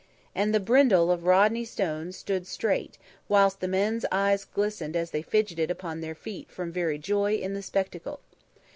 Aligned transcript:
And 0.33 0.51
the 0.51 0.59
brindle 0.59 1.11
of 1.11 1.25
Rodney 1.25 1.63
Stone 1.63 2.13
strain 2.13 2.43
stood, 2.43 2.97
whilst 3.29 3.59
the 3.59 3.67
men's 3.67 4.03
eyes 4.11 4.45
glistened 4.45 4.95
as 4.95 5.11
they 5.11 5.21
fidgeted 5.21 5.69
upon 5.69 6.01
their 6.01 6.15
feet 6.15 6.49
from 6.49 6.71
very 6.71 6.97
joy 6.97 7.35
in 7.35 7.53
the 7.53 7.61
spectacle. 7.61 8.19